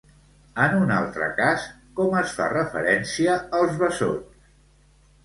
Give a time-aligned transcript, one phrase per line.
[0.67, 1.67] En un altre cas,
[1.99, 4.49] com es fa referència als bessons?